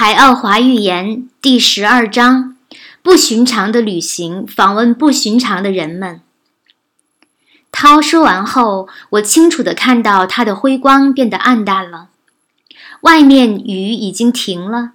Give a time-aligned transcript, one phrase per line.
[0.00, 2.56] 海奥华寓言第十二章：
[3.02, 6.20] 不寻常的旅行，访问不寻常的人们。
[7.72, 12.10] 涛说完后，我清楚地看到它的辉光变得暗淡了。
[13.00, 14.92] 外面雨已经停了，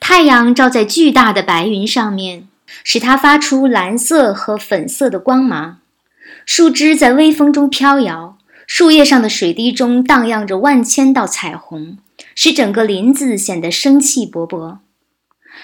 [0.00, 2.48] 太阳照在巨大的白云上面，
[2.82, 5.76] 使它发出蓝色和粉色的光芒。
[6.46, 11.98] 树枝在微风中飘摇，树叶上的水滴中荡漾着万千道彩虹。
[12.36, 14.76] 使整个林子显得生气勃勃，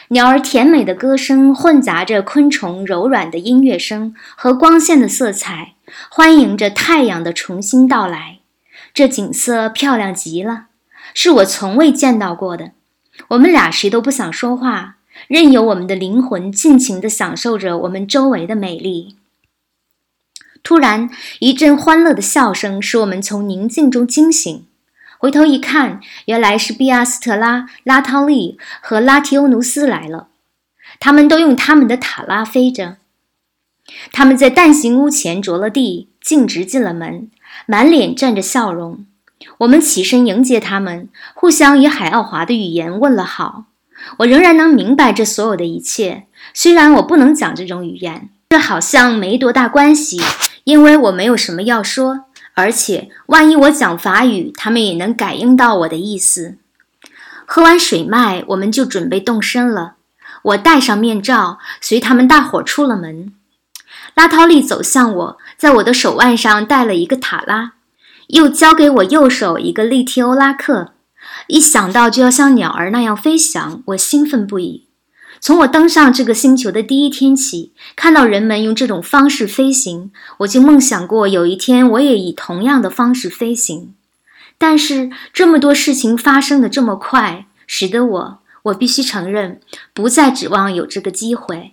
[0.09, 5.75] 鸟儿甜美的歌声混杂着昆虫柔软的音乐声和光线的色彩，
[6.09, 8.39] 欢迎着太阳的重新到来。
[8.95, 10.69] 这景色漂亮极了，
[11.13, 12.73] 是我从未见到过的。
[13.29, 14.97] 我们俩谁都不想说话，
[15.29, 19.17] 任由我们的灵魂尽情地享受着我们周围的美丽。
[20.63, 24.65] 突然，一阵欢乐的笑声使我们从宁静中惊醒。
[25.23, 30.27] 回头一看，原来是毕阿斯特拉、拉涛利和拉提欧努斯来了。
[30.99, 32.97] 他们都用他们的塔拉飞着。
[34.11, 37.31] 他们在蛋形屋前着了地，径直进了门，
[37.67, 39.07] 满脸站着笑容。
[39.59, 43.67] 我们起身迎接他们，互相以海奥华的语言问了好。
[44.19, 48.29] 我仍然能明白这所有的一切，虽然我不能讲这种语言。
[48.49, 50.21] 这好像没多大关系，
[50.65, 52.25] 因为我没有什么要说。
[52.55, 56.57] 而且，万一我讲法语，他们也能感应到我的意思。
[57.47, 59.95] 喝完水脉，我们就准备动身了。
[60.43, 63.33] 我戴上面罩，随他们大伙出了门。
[64.15, 67.73] 拉涛利走向我，在我的手腕上戴了一个塔拉，
[68.29, 70.93] 又交给我右手一个利提欧拉克。
[71.47, 74.87] 一想到就要像鸟儿那样飞翔，我兴奋不已。
[75.43, 83.93] 从我登上这个星球的第一天起，看到人们用这种方式飞行，我就梦想过有一天我也以同样的方式飞行。
[84.57, 89.61] 但是这么多事情发生的这么快，使得我，我必须承认，
[89.93, 91.73] 不再指望有这个机会。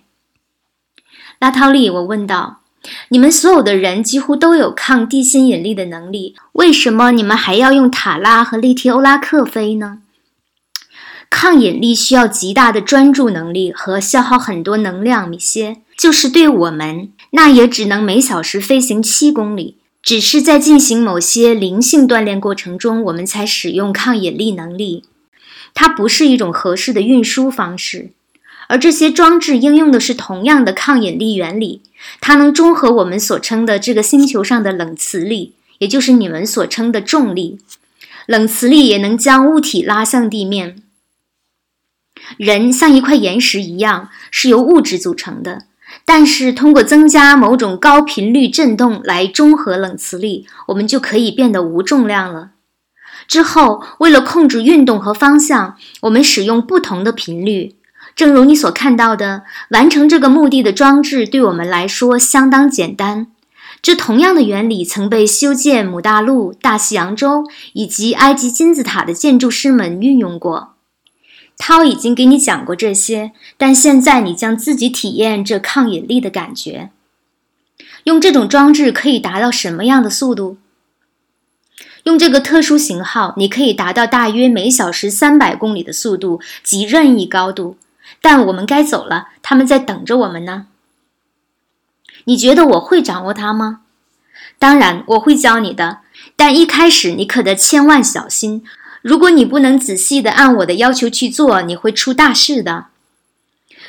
[1.38, 2.62] 拉涛利，我问道
[3.10, 9.98] ：“你们所有的人几乎都有抗地心引力的能力，为什么你们还要用塔拉和利提欧拉克飞呢？”
[11.30, 15.78] 抗引力需要极大的专注能力和消耗很多能量，米歇。
[15.96, 19.76] 就是对我们，那也只能每小时飞行七公里。
[20.02, 25.04] 只是在进行某些灵性锻炼过程中，我们才使用抗引力能力。
[25.74, 28.10] 它不是一种合适的运输方式，
[28.68, 31.82] 而这些装置应用的是同样的抗引力原理。
[32.22, 37.58] 它能中和我们所称的这个星球上的冷磁力，也就是你们所称的重力。
[38.26, 40.76] 冷磁力也能将物体拉向地面。
[42.36, 45.64] 人像一块岩石一样是由物质组成的，
[46.04, 52.50] 但是通过增加某种高频率振动来中和冷磁力，我们就可以变得无重量了。
[53.26, 57.76] 之后，为了控制运动和方向，我们使用不同的频率。
[58.16, 63.28] 正如你所看到的，完成这个目的的装置对我们来说相当简单。
[63.80, 70.69] 这同样的原理曾被修建母大陆、大西洋洲以及埃及金字塔的建筑师们运用过。
[71.60, 76.90] 涛已经给你讲过这些，但现在你将自己体验这抗引力的感觉。
[78.04, 80.56] 用这种装置可以达到什么样的速度？
[82.04, 87.76] 用这个特殊型号，你可以达到大约每小时三百公里的速度及任意高度。
[88.22, 90.66] 但我们该走了，他们在等着我们呢。
[92.24, 93.82] 你觉得我会掌握它吗？
[94.58, 95.98] 当然，我会教你的，
[96.36, 98.64] 但一开始你可得千万小心。
[99.02, 102.86] 如果你不能仔细的按我的要求去做，你会出大事的。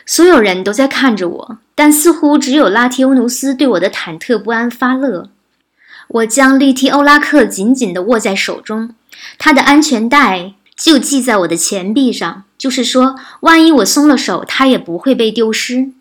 [0.05, 5.29] 所有人都在看着我，但似乎只有拉提欧努斯对我的忐忑不安发乐。
[6.07, 8.95] 我将利提欧拉克紧紧地握在手中，
[9.38, 15.91] 他的安全带就系在我的前臂上，就是说，万一我松了手，他也不会被丢失。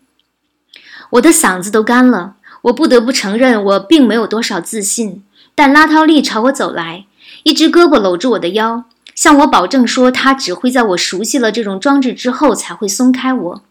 [1.11, 5.23] 我的嗓子都干了，我不得不承认，我并没有多少自信。
[5.53, 7.05] 但拉涛利朝我走来，
[7.43, 8.85] 一只胳膊搂住我的腰。
[9.21, 13.63] 向我保证说，他只会在我熟悉了这种装置之后才会松开我。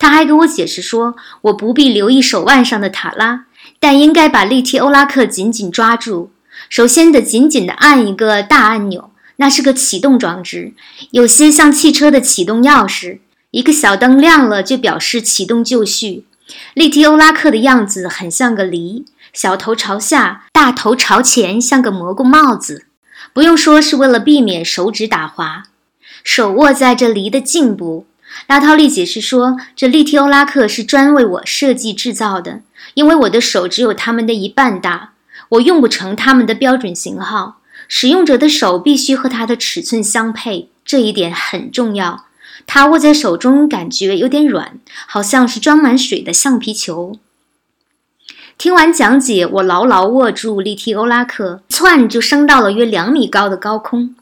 [0.00, 3.44] 他还给我解释说，我不必留意手腕上的塔拉，
[3.78, 6.32] 但应该把利提欧拉克紧紧抓住。
[6.68, 10.72] 首先得紧紧地按一个大按钮，那是个启动装置，
[11.12, 13.20] 有些像汽车的启动钥匙。
[13.52, 16.24] 一个小灯亮了，就表示启动就绪。
[16.74, 22.86] 利提欧拉克的样子很像个梨，小头朝下，大头朝前，像个蘑菇帽子。
[23.32, 25.64] 不用说，是为了避免手指打滑。
[26.22, 28.06] 手握在这梨的颈部。
[28.46, 32.60] 拉涛利解释说，这利提欧拉克是专为我设计制造的，
[32.94, 35.12] 因为我的手只有他们的一半大，
[35.50, 37.60] 我用不成他们的标准型号。
[37.88, 42.26] 使用者的手必须和它的尺寸相配，这一点很重要。
[42.66, 47.18] 它握在手中感觉有点软，好像是装满水的橡皮球。
[48.60, 54.14] 听完讲解，我牢牢握住利提欧拉克，窜就升到了约两米高的高空，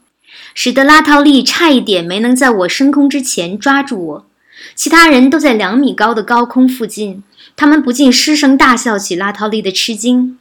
[0.53, 4.25] 使得拉套利差一点没能在我升空之前抓住我。
[4.75, 7.21] 其他人都在两米高的高空附近，
[7.57, 10.39] 他们不禁失声大笑起拉套利的吃惊。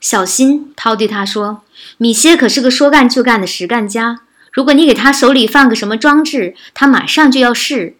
[0.00, 1.62] 小心，涛对他说
[1.98, 4.22] ：“米歇可是个说干就干的实干家，
[4.52, 7.94] 如果你给他手里放个什么装置，他马上就要试。”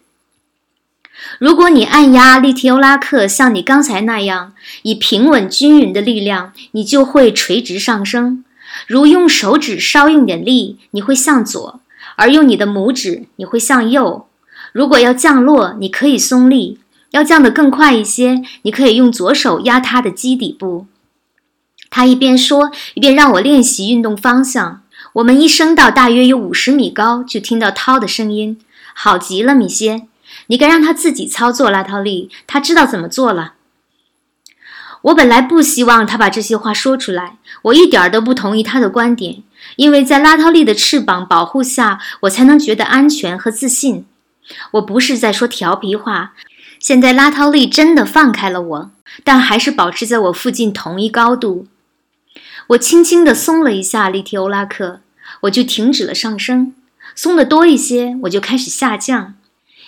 [1.39, 4.53] 如果你按压利提欧拉克，像你刚才那样，
[4.83, 8.45] 以平稳均匀的力量，你就会垂直上升。
[8.87, 11.81] 如用手指稍用点力，你会向左；
[12.17, 14.27] 而用你的拇指，你会向右。
[14.73, 16.79] 如果要降落，你可以松力；
[17.11, 20.87] 要降得更快一些，你可以用左手压它的基底部。
[21.89, 24.83] 他一边说，一边让我练习运动方向。
[25.15, 28.59] 我们一升到大约有五十米高，就听到涛的声音
[28.93, 30.03] ：“好极了，米歇。”
[30.47, 33.55] 你该让他自己操作拉套利，他知道怎么做了。
[35.03, 39.45] 我本来不希望他把这些话说出来，我一点都不同意他的观点，
[39.77, 44.05] 因为在拉套利的翅膀保护下，我才能觉得安全和自信。
[44.73, 46.33] 我不是在说调皮话。
[46.81, 48.91] 现在拉套利真的放开了我，
[49.23, 51.69] 但还是保持在我附近同一高度。
[52.69, 55.01] 我轻轻地松了一下利提欧拉克，
[55.43, 56.73] 我就停止了上升；
[57.15, 59.36] 松得多一些，我就开始下降。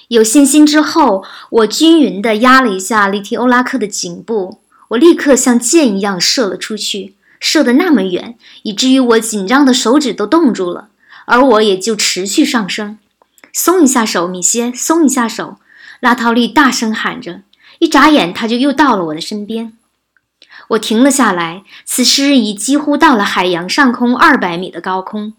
[0.08, 10.88] 有信心之后，我均匀地压了一下利提欧拉克的颈部，我立刻像箭一样射了出去，射得那么远，以至于我紧张的手指都冻住了，
[11.26, 12.98] 而我也就持续上升。
[13.52, 15.58] 松一下手，米歇，松一下手！
[16.00, 17.42] 拉套利大声喊着，
[17.80, 19.74] 一眨眼他就又到了我的身边。
[20.68, 25.34] 我停了下来，此时已几乎到了海洋上空二百米的高空，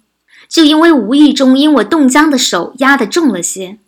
[0.47, 3.79] 就因为无意中因我冻僵的手压得重了些。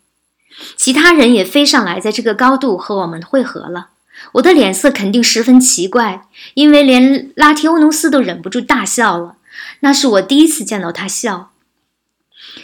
[0.75, 3.89] 其他人也飞上来，在这个高度和我们汇合了。
[4.33, 9.37] 我的脸色肯定十分奇怪，因为连拉提欧努斯都忍不住大笑了。
[9.79, 11.51] 那是我第一次见到他笑。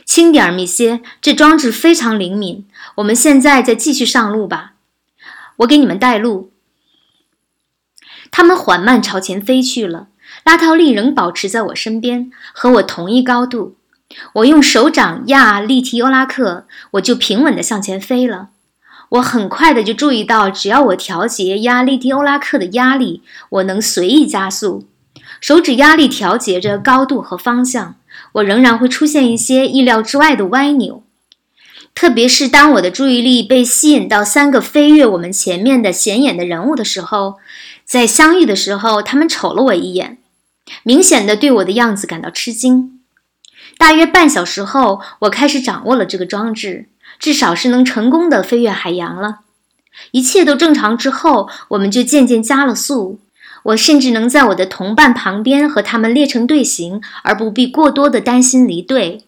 [0.06, 2.68] 轻点儿，米歇，这装置非常灵敏。
[2.96, 4.74] 我们现在再继续上路吧，
[5.58, 6.52] 我给你们带路。
[8.30, 10.10] 他们缓慢朝前飞去了。
[10.44, 13.77] 拉套利仍保持在我身边，和我同一高度。
[14.34, 18.50] 我用手掌压利提欧拉克，我就平稳地向前飞了。
[19.10, 24.86] 我很快的就注意到，只要我调节压力提欧拉克的压力，我能随意加速。
[25.40, 27.96] 手指压力调节着高度和方向，
[28.34, 31.04] 我仍然会出现一些意料之外的歪扭。
[31.94, 37.36] 特别是当我的注意力被吸引到三个飞跃我们前面的显眼的人物的时候，
[37.86, 40.18] 在相遇的时候，他们瞅了我一眼，
[40.84, 42.97] 明显的对我的样子感到吃惊。
[43.78, 46.88] 大约半小时后，我开始掌握了这个装置，
[47.20, 49.40] 至少是能成功的飞越海洋了。
[50.12, 53.20] 一切都正常之后，我们就渐渐加了速。
[53.64, 59.26] 我甚至能在我的同伴旁边和他们列成队形，而不必过多的担心离队。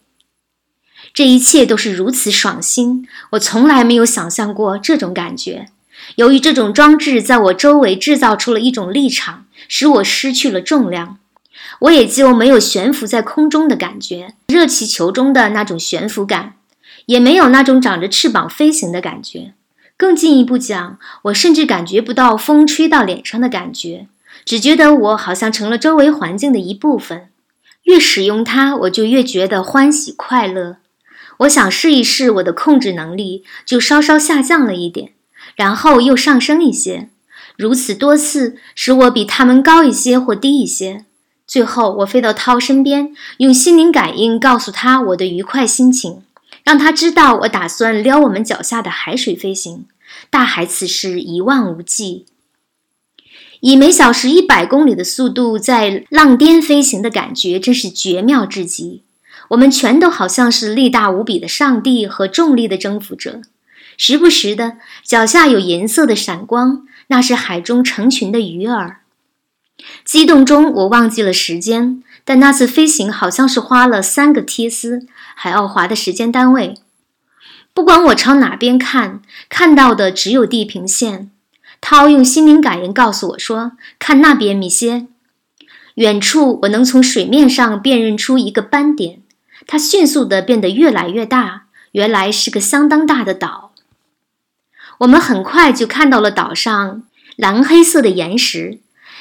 [1.13, 5.68] 这一切都是如此爽心，我从来没有想象过这种感觉。
[6.16, 11.19] 由于这种装置在我周围制造出了一种立场，使我失去了重量。
[11.79, 16.55] 我也就没有悬浮在空中的感觉，热气球中的那种悬浮感，
[17.05, 19.53] 也没有那种长着翅膀飞行的感觉。
[19.95, 24.07] 更进一步讲，我甚至感觉不到风吹到脸上的感觉，
[24.45, 27.29] 只觉得我好像成了周围环境的一部分。
[27.83, 30.77] 越使用它，我就越觉得欢喜快乐。
[31.39, 35.13] 我想试一试我的控制能力，就稍稍下降了一点，
[35.55, 37.09] 然后又上升一些，
[37.57, 41.05] 如此多次，使我比他们高一些或低一些。
[41.50, 46.22] 最后，我飞到涛身边，用心灵感应告诉他我的愉快心情，
[46.63, 49.88] 让他知道我打算撩我们脚下的海水飞行。
[50.29, 52.27] 大海此时一望无际，
[53.62, 59.01] 以每小时一百公里的速度在浪巅飞行的感觉真是绝妙至极。
[59.48, 63.41] 我们全都好像是力大无比的上帝和重力的征服者。
[63.98, 68.99] 时不时的，脚下有银色的闪光，那是海中成群的鱼儿。
[70.03, 75.05] 激动中，我忘记了时间，但那次飞行好像是花了三个贴斯
[75.36, 76.75] 海奥华的时间单位。
[77.74, 81.31] 不管我朝哪边看，看到的只有地平线。
[81.81, 85.07] 涛用心灵感应告诉我说：“看那边，米歇。”
[85.95, 89.21] 远处，我能从水面上辨认出一个斑点，
[89.65, 93.71] 它迅速地变得越来越大，原来是个相当大的岛。
[95.00, 97.03] 我们很快就看到了岛上
[97.38, 98.79] 蓝黑色的岩石。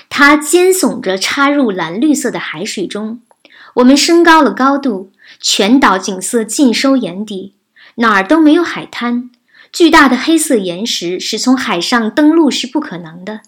[0.08, 3.20] 它尖耸着插入蓝绿色的海水中，
[3.74, 7.54] 我们升高了高度，全岛景色尽收眼底。
[7.96, 9.30] 哪儿都没有海滩，
[9.72, 13.40] 巨大的黑色岩石使从海上登陆是不可能的。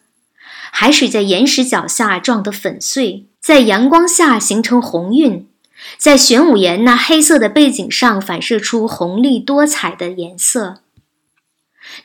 [0.72, 5.46] 海水在岩石脚下撞得粉碎，在阳光下形成红晕，
[5.96, 10.80] 在玄武岩那黑色的背景上反射出红丽多彩的颜色。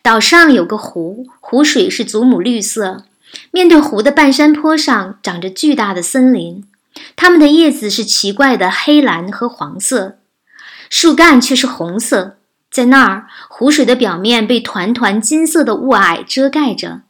[0.02, 3.06] 岛上有个湖，湖水是祖母绿色。
[3.52, 6.64] 面对湖的半山坡上长着巨大的森林，
[7.16, 10.20] 它们的叶子是奇怪的黑蓝和黄色，
[10.90, 12.38] 树干却是红色。
[12.70, 17.02] 在那儿，湖水的表面被团团金色的雾霭遮盖着。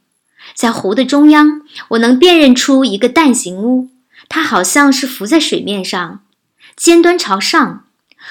[0.53, 3.89] 在湖的中央，我能辨认出一个蛋形屋，
[4.29, 6.21] 它好像是浮在水面上，
[6.75, 7.83] 尖端朝上。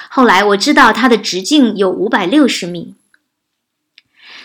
[0.09, 2.95] 后来我知道它的直径有五百六十米。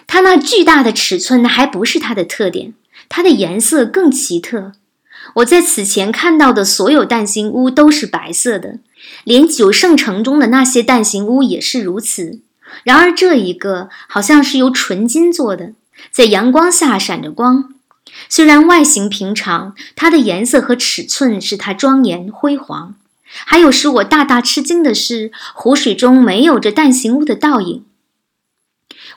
[0.08, 2.74] 它那巨大的尺寸还不是它的特点，
[3.10, 4.72] 它的颜色更奇特。
[5.34, 8.78] 我在此前看到的所有蛋形屋都是白色的，
[9.24, 12.40] 连九圣城中的那些蛋形屋也是如此。
[12.84, 15.72] 然而这一个好像是由纯金做的。
[16.10, 17.74] 在阳光下闪着光，
[18.28, 22.94] 虽然外形平常，它的颜色和尺寸使它庄严辉煌。
[23.26, 27.84] 还有使我大大吃惊的是，湖水中没有着蛋形屋的倒影。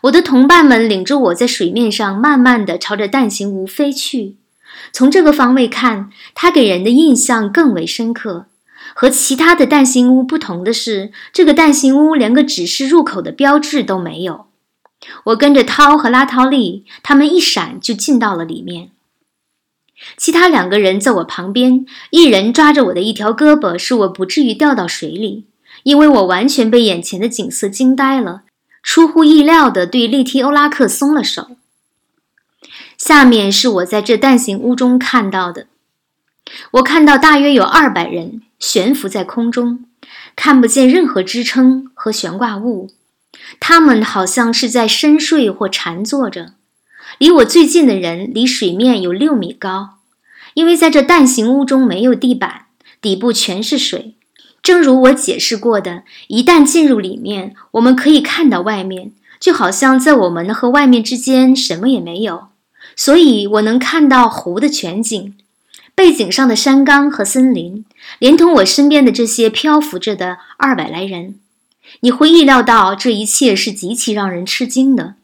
[0.04, 4.36] 我的同伴们领着我在水面上慢慢地朝着蛋形屋飞去。
[4.92, 8.48] 从这个方位看，它给人的印象更为深刻。
[8.96, 14.48] 和其他的蛋形屋不同的是，这个蛋形屋连个指示入口的标志都没有。
[15.26, 18.90] 我跟着涛和拉涛利，他们一闪就进到了里面。
[20.18, 25.46] 其他两个人在我旁边，一人抓着我的一条胳膊，使我不至于掉到水里，
[25.84, 28.42] 因为我完全被眼前的景色惊呆了，
[28.84, 31.56] 出乎意料地对利提欧拉克松了手。
[32.98, 35.68] 下面是我在这蛋形屋中看到的：
[36.72, 39.86] 我看到大约有二百人悬浮在空中，
[40.36, 42.92] 看不见任何支撑和悬挂物。
[43.60, 46.54] 他们好像是在深睡或禅坐着。
[47.18, 50.00] 离我最近的人离水面有六米高，
[50.54, 52.68] 因为在这蛋形屋中没有地板，
[53.02, 54.16] 底部全是水。
[54.64, 62.48] 正如我解释过的，一旦进入里面，我们可以看到外面，就好像在我们和外面之间什么也没有。
[62.96, 65.36] 所以我能看到湖的全景，
[65.94, 67.84] 背景上的山岗和森林，
[68.20, 71.36] 连同我身边的这些漂浮着的二百来人。
[72.00, 75.16] 你会意料到这一切是极其让人吃惊的。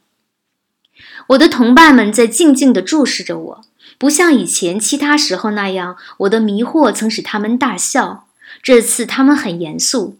[1.27, 3.61] 我的同伴们在静静地注视着我，
[3.97, 8.25] 不像以前其他时候那样，我的迷惑曾使他们大笑。
[8.61, 10.17] 这次他们很严肃，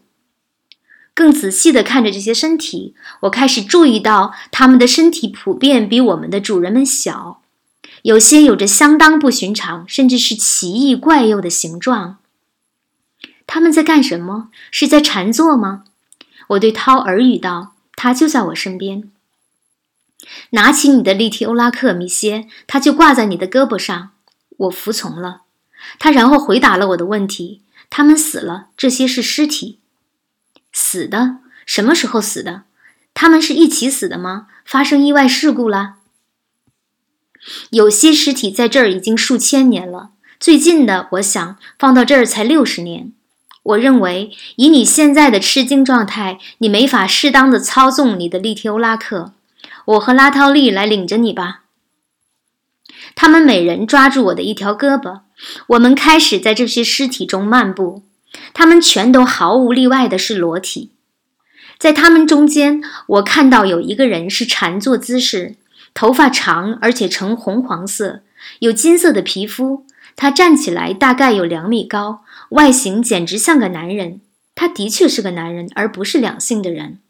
[1.14, 2.94] 更仔细地看着这些身体。
[3.22, 7.42] 我开始注意到，他们的身体普遍比我们的主人们小，
[8.02, 12.18] 有些有着相当不寻常，甚至是奇异怪异的形状。
[13.46, 14.48] 他们在干什么？
[14.70, 15.84] 是在禅坐吗？
[16.48, 19.10] 我对涛耳语道：“他就在我身边。
[20.50, 24.10] 拿起你的利提欧拉克，米歇，他就挂在你的胳膊上。”
[24.58, 25.42] 我服从了。
[25.98, 29.80] 他然后回答了我的问题：“他们死了，这些是尸体。
[30.72, 31.38] 死的？
[31.66, 32.62] 什么时候死的？
[33.12, 34.46] 他们是一起死的吗？
[34.64, 35.96] 发生意外事故了？
[37.70, 43.12] 有些尸体在这儿已经数千年了，最近的，我想放到这儿才六十年。”
[43.62, 49.34] 我认为，以你现在的吃惊状态，你没法适当的操纵你的利提欧拉克。
[49.84, 51.59] 我和拉涛利来领着你吧。
[53.20, 55.20] 他们每人抓住我的一条胳膊，
[55.66, 58.02] 我们开始在这些尸体中漫步。
[58.54, 60.92] 他们全都毫无例外的是裸体。
[61.78, 65.56] 在他们中间，我看到有一个人是禅坐姿势，
[65.92, 68.22] 头发长而且呈红黄色，
[68.60, 69.84] 有金色的皮肤。
[70.16, 72.22] 他站起来大概有两米高。
[72.52, 74.22] 外形简直像个男人，
[74.54, 77.00] 他的确是个男人，而不是两性的人。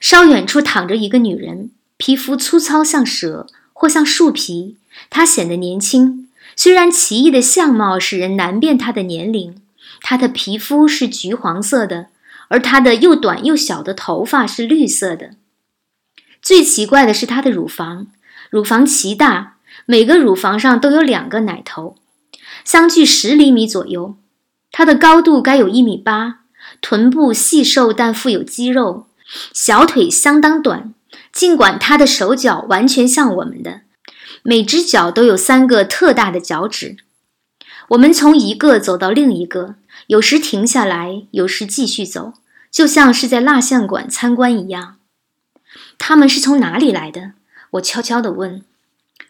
[0.00, 3.46] 稍远处躺着一个女人，皮肤粗糙像蛇
[3.84, 4.78] 或像树皮，
[5.10, 6.30] 她显得年轻。
[6.56, 9.60] 虽然奇异的相貌使人难辨她的年龄，
[10.00, 12.06] 她的皮肤是橘黄色的，
[12.48, 15.32] 而她的又短又小的头发是绿色的。
[16.40, 18.06] 最奇怪的是她的乳房，
[18.48, 21.98] 乳房奇大，每个乳房上都有两个奶头。
[22.64, 24.16] 相距十厘米左右，
[24.72, 26.38] 它的高度该有一米八，
[26.80, 29.06] 臀部细瘦但富有肌肉，
[29.52, 30.93] 小腿相当短，
[31.34, 33.80] 尽管它的手脚完全像我们的，
[34.44, 36.96] 每只脚都有三个特大的脚趾。
[37.88, 39.74] 我们从一个走到另一个，
[40.06, 42.34] 有时停下来，有时继续走，
[42.70, 44.96] 就像是在蜡像馆参观一样。
[45.98, 47.32] 他们是从哪里来的？
[47.72, 48.62] 我悄悄地问。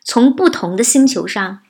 [0.04, 1.61] 从不同的星球上。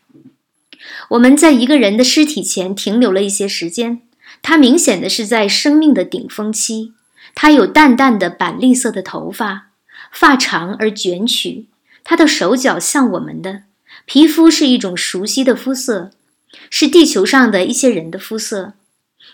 [1.10, 4.02] 我们在一个人的尸体前停留了一些时间，
[4.42, 6.92] 他明显的是在生命的顶峰期。
[7.34, 9.68] 他有淡淡的板栗色的头发，
[10.14, 11.66] 发长而卷曲。
[12.04, 13.64] 他的手脚像我们的，
[14.06, 16.12] 皮肤是一种熟悉的肤色，
[16.70, 18.74] 是地球上的一些人的肤色。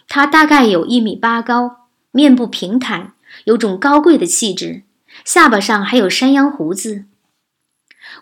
[0.09, 3.13] 他大概有一米八高，面部平坦，
[3.45, 4.83] 有种高贵的气质，
[5.25, 7.05] 下巴上还有山羊胡子。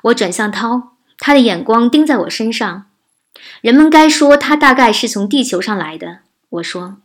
[0.02, 2.86] 我转向涛，他的眼光盯在我身上。
[3.60, 6.20] 人们该说他大概是从地球上来的。
[6.48, 6.96] 我说，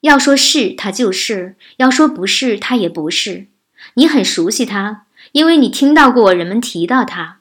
[0.00, 3.46] 要说是他就是，要说不是他也不是。
[3.94, 5.02] 你很熟悉他。
[5.32, 7.38] 因为你听到过人们提到他，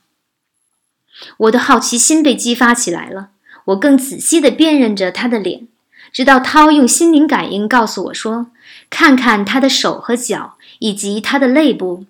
[1.37, 3.29] 我的好奇心被激发起来了。
[3.65, 5.67] 我更仔细地辨认着他的脸，
[6.11, 8.47] 直到涛用心灵感应告诉我说
[8.89, 12.05] ：“看看他的手和脚，以及他的肋部。”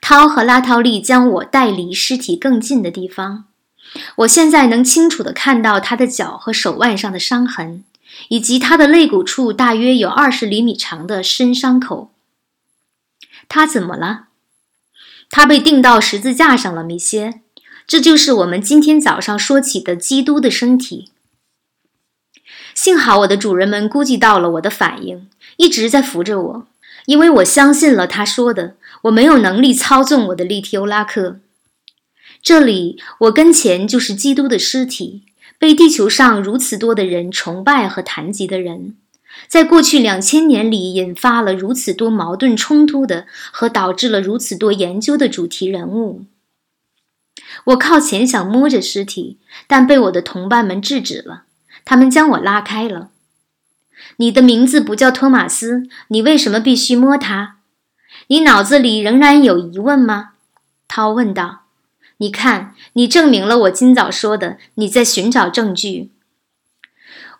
[0.00, 3.44] 涛和拉涛利将我带离尸体更近的地方。
[4.16, 7.84] 我现在能清楚地看到他的脚和手腕上的伤痕，
[8.28, 12.10] 以及他的肋骨处大约有二十厘米长的深伤口。
[13.54, 14.24] 他怎么了？
[15.30, 17.40] 他被钉到十字架上了，米歇。
[17.86, 21.12] 这就是我们今天早上说起的基督的身体。
[22.74, 26.66] 幸好我的主人们估计到了我的反应，一直在扶着我，
[27.06, 28.74] 因为我相信了他说的。
[29.02, 31.38] 我没有能力操纵我的利提欧拉克。
[32.42, 35.22] 这里，我跟前就是基督的尸体，
[35.60, 38.96] 被地球上如此多的人崇拜和谈及的人。
[39.46, 46.24] 在过去两千年里，引发了如此多矛盾冲突的和导致了如此多研究的主题人物。
[47.66, 51.44] 我靠前想摸着尸体，但被我的同伴们制止了。
[51.84, 53.10] 他们将我拉开了。
[54.16, 57.56] 你的名字不叫托马斯，你为什么必须摸它？
[58.28, 60.30] 你脑子里仍然有疑问吗？
[60.88, 61.62] 涛问道。
[62.18, 64.58] 你看，你证明了我今早说的。
[64.74, 66.10] 你在寻找证据。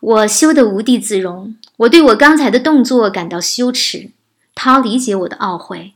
[0.00, 1.56] 我羞得无地自容。
[1.78, 4.10] 我对我刚才的动作感到羞耻。
[4.54, 5.94] 他理解我的懊悔。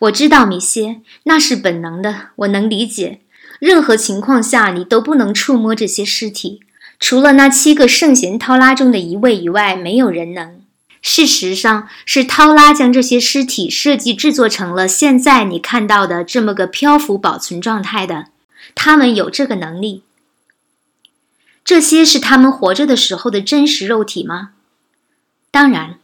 [0.00, 2.28] 我知道，米歇，那是本能的。
[2.36, 3.20] 我能理解。
[3.58, 6.60] 任何情况下，你都不能触摸这些尸体，
[6.98, 10.62] 除了那七个圣贤涛拉中的一位以外，没有人能。
[11.02, 18.28] 事实上，是涛拉将这些尸体设计制作成了现在你看到的这么个漂浮保存状态的。
[18.74, 20.03] 他们有这个能力。
[21.64, 24.50] 这些是他们活着的时候的真实肉体吗？
[25.50, 25.98] 当然，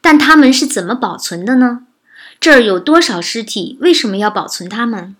[0.00, 1.86] 但他们是怎么保存的呢？
[2.40, 3.76] 这儿有多少尸体？
[3.80, 5.14] 为什么要保存他们？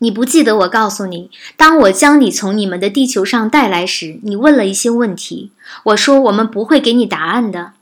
[0.00, 5.52] 你不记得我告诉你，当我将你从你们的地球上带来时，你问了一些问题。
[5.84, 7.72] 我说我们不会给你答案的。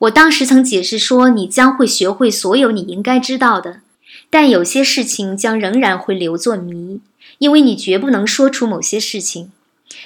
[0.00, 3.80] 我当时曾解释说，你将会学会所有你应该知道的，
[4.30, 7.00] 但有些事情将仍然会留作谜。
[7.42, 9.50] 因为你绝不能说出某些事情，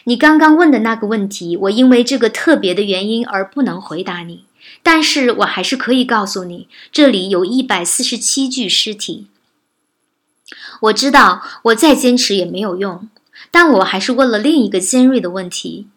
[0.04, 4.46] 你刚刚问的那个问题，我因为这个特别的原因而不能回答你。
[4.82, 9.26] 但是我还是可以告诉你，这里有一百四十七具尸体。
[10.80, 13.06] 我知道我再坚持也没有用，
[13.50, 15.88] 但我还是问了另一个尖锐的问题：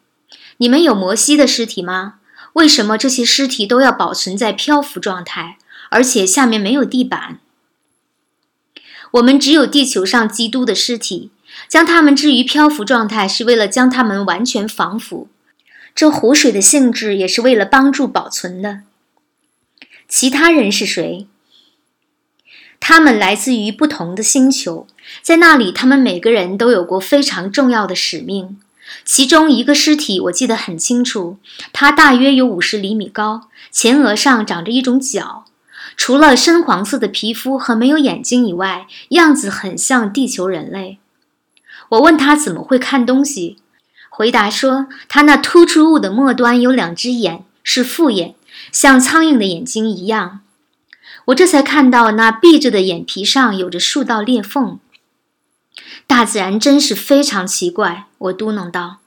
[0.57, 2.15] 你们有摩西的尸体吗？
[2.51, 5.57] 为什么这些尸体都要保存在漂浮状态，
[5.89, 7.39] 而且下面没有地板？
[9.11, 11.31] 我们只有地球上基督的尸体，
[11.67, 15.27] 将它们置于漂浮状态，是为了将它们完全防腐。
[15.95, 18.81] 这湖水的性质也是为了帮助保存的。
[20.07, 21.27] 其他人是谁？
[22.79, 24.87] 他们来自于不同的星球，
[25.21, 28.57] 在那里，他们每个人都有过非常重要的使命。
[29.03, 31.37] 其中一个尸体我记得很清楚，
[31.73, 35.45] 它大约有五十厘米高，前额上长着一种角。
[36.01, 40.97] 除了深黄色的皮肤和没有眼睛以外，样子很像地球人类。
[41.89, 43.57] 我问他怎么会看东西，
[44.07, 48.35] 回答说他那突出物的末端有两只眼，是复眼，
[48.71, 50.39] 像苍蝇的眼睛一样。
[51.25, 54.79] 我这才看到那闭着的眼皮上有着数道裂缝。
[56.07, 58.98] 大自然真是非常奇怪，我嘟囔道。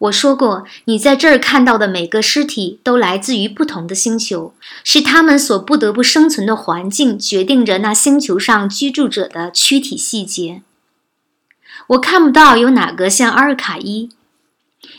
[0.00, 10.62] 我说过，你在这儿看到的每个尸体都来自于不同的星球，是他们所不得不生存的环境决定着那星球上居住者的躯体细节。
[11.88, 14.08] 我看不到有哪个像阿尔卡伊，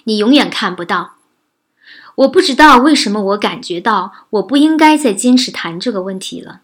[0.04, 1.16] 你永远看不到。
[2.16, 6.62] 我不知道为什么，我感觉到我不应该再坚持谈这个问题了。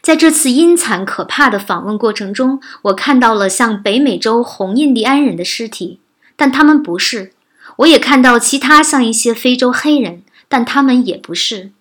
[0.00, 5.98] 在这次阴惨可怕的访问过程中，我看到了像北美洲红印第安人的尸体。
[6.38, 7.32] 但他们不是，
[7.78, 11.72] 我也看到其他像一些非洲黑人，但他们也不是。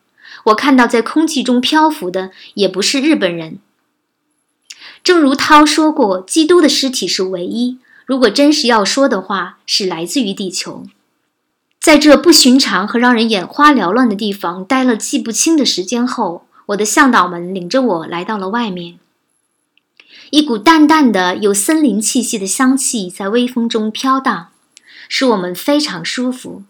[0.46, 3.60] 我看到在空气中漂浮的也不是日本人。
[5.04, 10.86] 正如涛说过，基督的尸体是唯一，如果真是要说的话，是来自于地球。
[11.80, 18.98] 在这不寻常和让人眼花缭乱的地方待了记不清的时间后，我的向导们领着我来到了外面。
[20.32, 24.50] 一股淡淡的、有森林气息的香气在微风中飘荡，
[25.08, 26.64] 使我们非常舒服。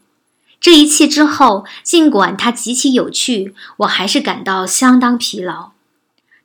[0.60, 5.72] 这一切之后，尽管它极其有趣，我还是感到相当疲劳。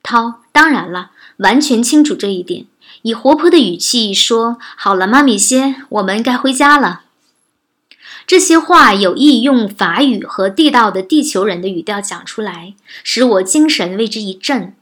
[0.02, 2.66] 涛，当然了，完全清楚这一点，
[3.02, 7.02] 以活泼的语气说：“好了，妈咪些，我们该回家了。”
[8.26, 14.74] 这些话有意用法语和地道的地球人的语调讲出来，使我精神为之一振。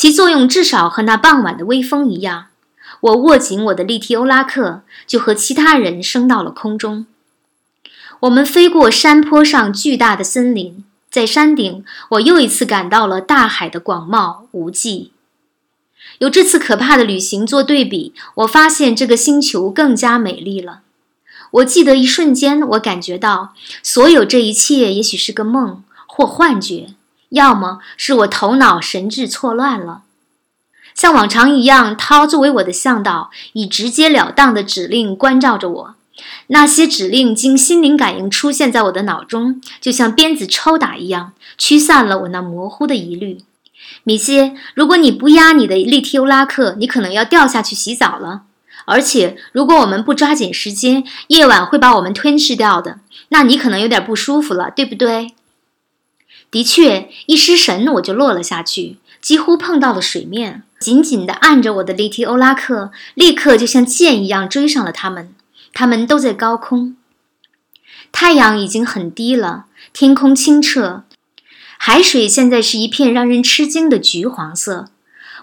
[0.00, 2.46] 其作用至少和那傍晚的微风一样。
[3.00, 7.04] 我握紧我的利提欧拉克，就和其他人升到了空中。
[8.20, 15.12] 我们飞过山坡上巨大的森林，在山顶，我又一次感到了大海的广袤无际。
[16.20, 20.80] 有这次可怕的旅行做对比，我发现这个星球更加美丽了。
[21.50, 26.94] 我记得一瞬间，我感觉到所有这一切也许是个梦或幻觉。
[27.30, 30.02] 要么是我头脑神志错乱了，
[30.94, 35.94] 像往常一样，涛作为我的向导，以直截了当的指令关照着我。
[36.48, 43.38] 那些指令经心灵感应出现在我的脑中，就像鞭子抽打一样，驱散了我那模糊的疑虑。
[44.04, 48.42] 米歇，如果你不压你的利提欧拉克，你可能要掉下去洗澡了。
[48.84, 52.98] 而且，如果我们不抓紧时间，夜晚会把我们吞噬掉的。
[53.28, 55.34] 那你可能有点不舒服了，对不对？
[56.50, 65.34] 的确，一失神我就落了下去，几乎碰到了水面，紧紧地按着我的利提欧拉克，立刻就像箭一样追上了他们。
[65.72, 66.96] 他们都在高空，
[68.10, 71.04] 太阳已经很低了，天空清澈，
[71.78, 74.88] 海水现在是一片让人吃惊的橘黄色。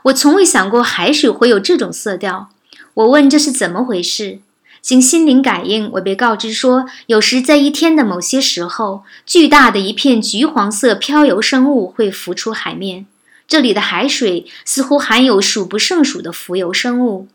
[0.04, 2.50] 我从未想过海水会有这种色调。
[2.94, 4.40] 我问这是怎么回事？
[4.82, 13.06] 经心灵感应，我被告知说，有时在一天的某些时候，巨大的一片橘黄色漂游生物会浮出海面。
[13.48, 17.28] 这里的海水似乎含有数不胜数的浮游生物。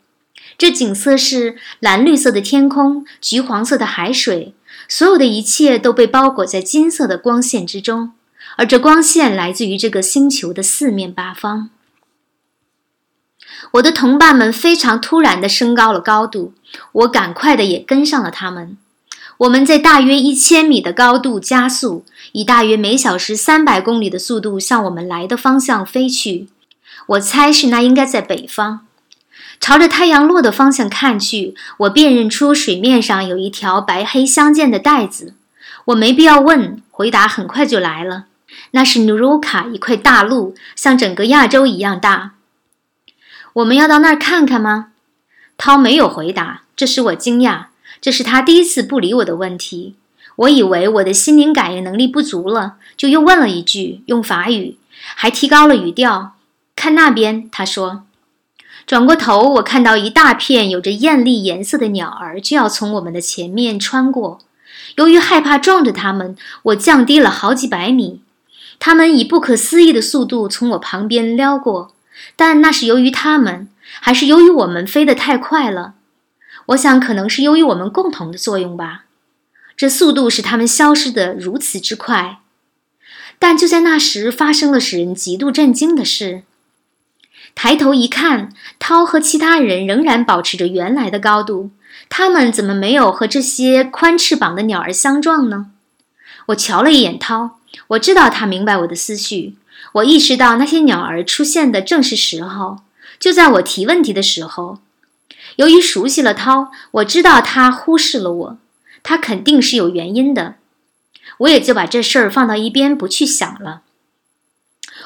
[0.59, 4.55] 这景色是蓝绿色的天空，橘黄色的海水，
[4.89, 8.13] 所有的一切都被包裹在金色的光线之中，
[8.57, 11.71] 而这光线来自于这个星球的四面八方。
[13.73, 16.53] 我的同伴们非常突然地升高了高度，
[16.93, 18.77] 我赶快地也跟上了他们。
[19.39, 26.49] 我们在大约一千米的高度加速，以大约每小时三百公里的速度向我们来的方向飞去。
[27.07, 28.87] 我猜是那应该在北方。
[29.59, 35.35] 朝着太阳落的方向看去，我辨认出水面上有一条白黑相间的带子。
[35.87, 38.27] 我没必要问，回答很快就来了。
[38.73, 42.33] 那是努鲁卡一块大陆，像整个亚洲一样大。
[43.55, 44.92] 我们要到那儿看看吗？
[45.65, 47.67] 涛没有回答，这使我惊讶。
[48.01, 49.95] 这是他第一次不理我的问题。
[50.35, 54.77] 我以为我的心灵感应能力不足了，就又问了一句，用法语，
[55.15, 56.33] 还提高了语调。
[56.75, 58.03] 看那边，他说。
[58.89, 64.41] 转过头，我看到一大片有着艳丽颜色的鸟儿就要从我们的前面穿过。
[64.97, 68.21] 由于害怕撞着它们，我降低了好几百米。
[68.81, 71.93] 它们以不可思议的速度从我旁边撩过。
[72.35, 73.69] 但那是由于他们，
[74.05, 75.95] 还是由于我们飞得太快了？
[76.67, 79.05] 我想可能是由于我们共同的作用吧。
[79.77, 82.41] 这速度使他们消失得如此之快。
[83.39, 86.43] 但就在那时，发生了使人极度震惊的事。
[87.55, 91.71] 抬头一看，涛和其他人仍然保持着原来的高度。
[92.09, 95.71] 他们怎么没有和这些宽翅膀的鸟儿相撞呢？
[96.47, 99.55] 我瞧了一眼涛，我知道他明白我的思绪。
[99.93, 102.79] 我意识到那些鸟儿出现的正是时候，
[103.23, 104.81] 就在我提问题的时候。
[105.57, 108.59] 由于熟悉了涛，我知道他忽视了我，
[109.05, 110.57] 他肯定是有原因的。
[111.39, 113.83] 我也就把这事儿放到一边不去想了。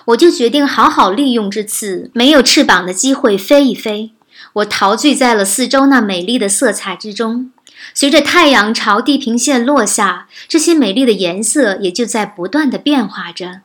[0.06, 4.12] 我就决定好好利用这次没有翅膀的机会飞一飞。
[4.54, 7.52] 我陶醉在了四周那美丽的色彩之中。
[7.92, 13.60] 随着太阳朝地平线落下，这些美丽的颜色也就在不断的变化着。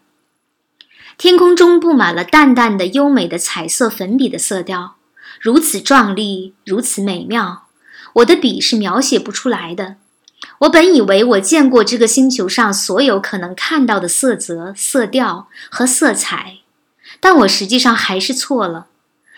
[1.21, 4.95] 天空中布满了淡淡的、优美的彩色粉笔的色调，
[5.39, 7.67] 如此壮丽，如此美妙，
[8.13, 9.97] 我的笔是描写不出来的。
[10.62, 16.57] 我本以为我见过这个星球上所有可能看到的色泽、色调和色彩，
[17.19, 18.88] 但我实际上还是错了。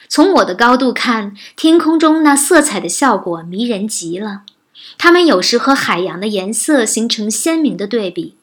[0.07, 4.43] 从我的高度看，天空中那色彩的效果迷人极了，
[4.97, 8.37] 它们有时和海洋的颜色形成鲜明的对比。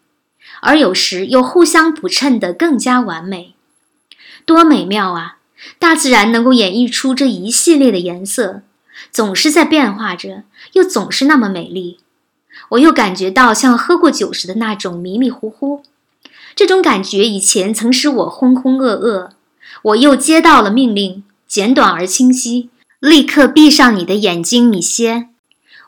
[0.61, 3.55] 而有时又互相补衬得更加完美，
[4.44, 5.38] 多美妙啊！
[5.79, 8.62] 大自然能够演绎出这一系列的颜色，
[9.11, 11.99] 总是在变化着，又总是那么美丽。
[12.70, 15.83] 我又感觉到像喝过酒时的那种迷迷糊糊。
[16.55, 19.31] 这种感觉以前曾使我浑浑噩噩。
[19.83, 25.29] 我又接到了命令，简短而清晰：立刻闭上你的眼睛，米歇。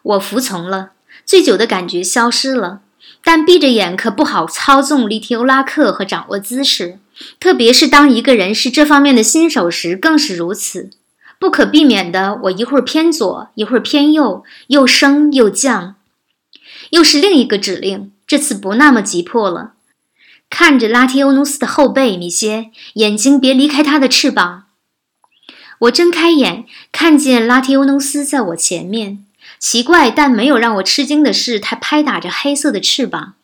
[0.03, 0.93] 我服从了，
[1.25, 2.81] 醉酒的感觉消失了。
[3.25, 6.99] 但闭着眼可不好操纵利提欧拉克和掌握姿势，
[7.39, 10.91] 特别是当一个人是这方面的新手时，更是如此。
[11.39, 15.97] 不可避免的，我一会儿偏左，一会儿偏右，又升又降。
[16.91, 19.73] 又是另一个指令，这次不那么急迫了。
[20.51, 24.65] 看着拉提欧努斯的后背，米歇，眼睛别离开他的翅膀。
[25.81, 29.25] 我睁开眼，看见拉提欧努斯在我前面。
[29.63, 33.35] 奇怪，但没有让我吃惊的是，他拍打着黑色的翅膀。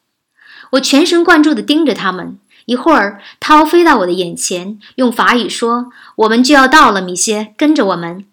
[0.70, 2.40] 我全神贯注地盯着他们。
[2.64, 5.92] 一会儿，涛飞到我的眼前，用法语说
[6.26, 8.26] ：“我们就要到了，米歇，跟着我们。”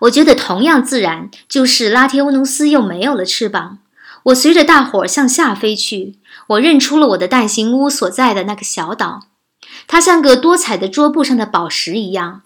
[0.00, 3.78] 我觉得同样自然，就是拉提欧努斯又没有了翅膀。
[4.24, 6.18] 我随着大伙向下飞去。
[6.48, 9.28] 我认出了我的蛋形屋所在的那个小岛，
[9.86, 12.42] 它像个多彩的桌布上的宝石一样。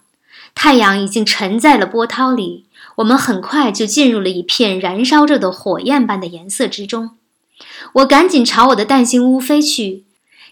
[0.53, 2.67] 太阳已经沉在了波涛里。
[2.95, 7.11] 我们很快就进入了一片燃烧着的火焰般的颜色之中。
[7.93, 10.03] 我赶紧朝我的蛋形屋飞去，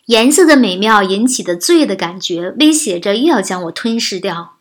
[0.06, 4.56] 颜色的美妙引起的醉的感觉威胁着又要将我吞噬掉。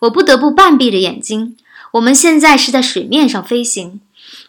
[0.00, 1.56] 我不得不半闭着眼睛。
[1.92, 4.00] 我们现在是在水面上飞行，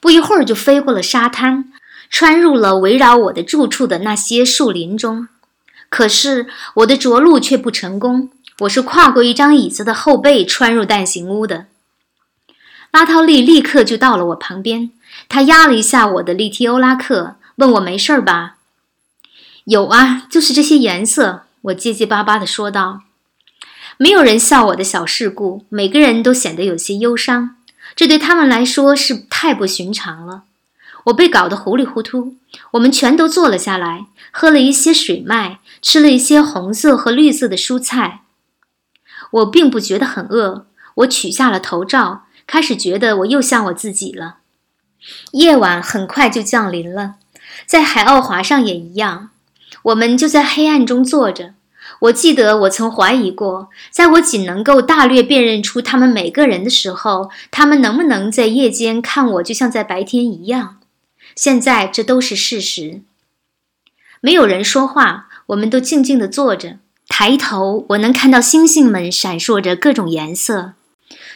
[0.01, 1.71] 不一会儿就飞过了沙滩，
[2.09, 5.27] 穿入了围绕我的住处的那些树林中。
[5.89, 8.29] 可是我的着陆却不成功。
[8.61, 11.67] 我是跨过一张椅子的后背穿入蛋形屋的。
[12.91, 14.91] 拉涛利立刻就到了我旁边，
[15.29, 18.55] 他压了一下我的利提欧拉克，问我没事儿吧？
[19.65, 21.43] 有啊，就是这些颜色。
[21.63, 23.01] 我结结巴巴地说道。
[23.97, 27.55] 没有人笑我的小事故，每个人都显得有些忧伤，
[27.95, 30.43] 这对他们来说是太不寻常了。
[31.05, 32.35] 我被搞得糊里糊涂。
[32.71, 38.21] 我们全都坐了下来，喝了一些水麦，吃了一些红色和绿色的蔬菜。
[39.31, 40.67] 我并不觉得很饿。
[40.95, 42.23] 我取下了头罩。
[42.47, 44.37] 开始觉得我又像我自己了。
[45.33, 47.15] 夜晚很快就降临了，
[47.65, 49.29] 在海奥华上也一样。
[49.83, 51.53] 我们就在黑暗中坐着。
[52.01, 60.77] 我记得我曾怀疑过，在我仅能够大略辨认出他们每个人的时候，他们能不能在夜间看我，就像在白天一样。
[61.35, 63.01] 现在这都是事实。
[64.19, 66.77] 没有人说话，我们都静静地坐着。
[67.07, 70.73] 抬头，我能看到星星们闪烁着各种颜色。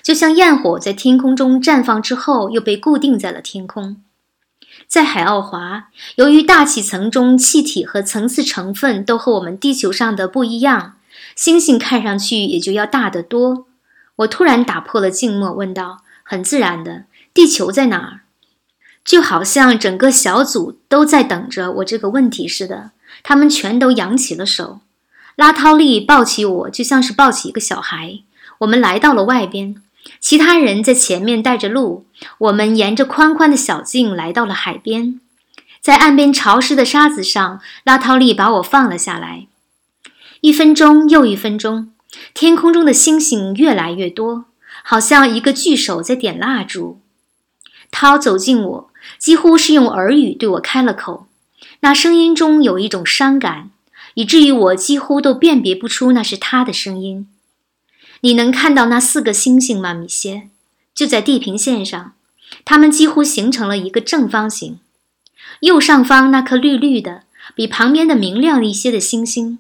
[0.04, 4.02] 就像焰火在天空中绽放之后，又被固定在了天空。
[4.88, 10.96] 在海奥华，由于大气层中气体和层次成分都和我们地球上的不一样，
[11.36, 13.66] 星星看上去也就要大得多。
[14.18, 18.22] 我突然打破了静默，问道：“很自然的，地球在哪儿？”
[19.04, 22.92] 就好像整个小组都在等着我这个问题似的，
[23.24, 24.82] 他们全都扬起了手。
[25.36, 28.20] 拉涛利抱起我，就像是抱起一个小孩。
[28.60, 29.82] 我们来到了外边。
[30.20, 32.06] 其他人在前面带着路，
[32.38, 35.20] 我们沿着宽宽的小径来到了海边，
[35.80, 39.48] 在岸边潮湿的沙子上，拉涛利把我放了下来。
[40.42, 41.92] 一分钟又一分钟，
[42.34, 44.46] 天空中的星星越来越多，
[44.84, 47.00] 好像一个巨手在点蜡烛。
[47.90, 51.28] 涛走近我，几乎是用耳语对我开了口，
[51.82, 53.72] 那声音中有一种伤感，
[54.14, 57.28] 以至于我几乎都辨别不出那是他的声音。
[58.22, 60.50] 你能看到那四个星星吗，米歇？
[60.94, 62.14] 就在地平线上，
[62.64, 64.80] 它们几乎形成了一个正方形。
[65.62, 67.24] 右上方那颗绿绿的、
[67.56, 69.60] 比旁边的明亮一些的星星。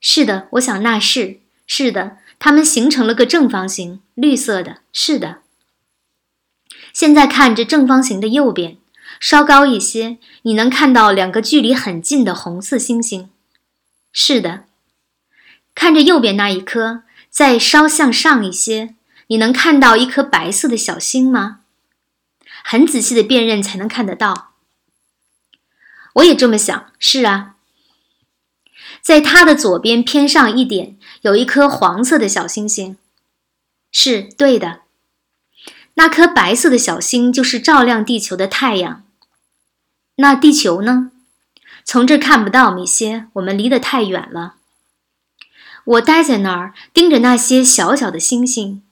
[0.00, 4.78] 是的，我想那是是的，它们形成了个正方形，绿色的。
[4.92, 5.38] 是的。
[6.92, 8.76] 现在看着正方形的右边，
[9.18, 13.30] 稍高一些，你能看到两个距离很近的红色星星。
[14.12, 14.64] 是的。
[15.74, 17.04] 看着右边那一颗。
[17.30, 18.94] 再稍向上一些，
[19.28, 21.60] 你能看到一颗白色的小星吗？
[22.62, 24.52] 很仔细的辨认才能看得到。
[26.14, 26.92] 我也这么想。
[26.98, 27.54] 是啊，
[29.00, 32.98] 在它的左边偏上一点，有一颗黄色的小星星。
[33.92, 34.82] 是对的，
[35.94, 39.04] 那颗白色的小星就是照亮地球的太阳。
[40.16, 41.12] 那地球呢？
[41.82, 44.56] 从这看不到，米歇，我们离得太远了。
[45.90, 48.82] 我待在那儿，盯着那些小小的星星，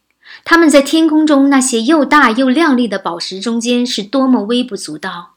[0.44, 5.34] 它们在天空中那些又大又亮丽的宝石中间是多么微不足道。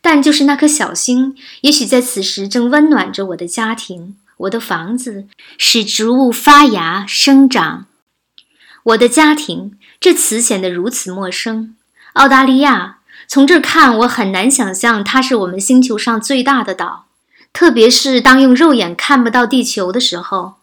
[0.00, 5.26] 但就是那颗小星，也许在此时正温暖着我的家庭、我的房子，
[5.58, 7.84] 使植物发芽生长。
[8.84, 11.76] 我的家庭，这词显得如此陌生。
[12.14, 17.06] 澳大利亚，从这儿看，我很难想象它是我们星球上最大的岛，
[17.52, 20.55] 特别是当用肉眼看不到地球的时候。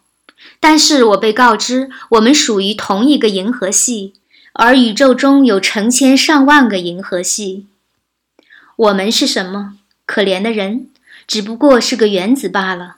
[0.66, 4.14] 但是我被告知，我们属于同一个银河系，
[4.54, 7.66] 而宇宙中有成千上万个银河系。
[8.74, 9.74] 我们是什么？
[10.06, 10.88] 可怜的人，
[11.26, 12.96] 只不过是个原子罢了。